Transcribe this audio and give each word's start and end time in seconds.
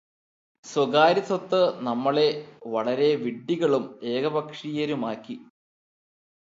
സ്വകാര്യ 0.65 1.21
സ്വത്ത് 1.21 1.59
നമ്മെ 1.87 2.25
വളരെ 2.67 3.09
വിഡ്ഢികളും 3.23 3.85
ഏകപക്ഷീയരുമാക്കി 4.13 5.37